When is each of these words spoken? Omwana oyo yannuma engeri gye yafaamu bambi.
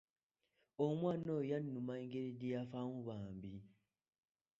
Omwana 0.85 1.29
oyo 1.37 1.49
yannuma 1.51 1.91
engeri 2.01 2.31
gye 2.39 2.53
yafaamu 2.55 2.99
bambi. 3.07 3.53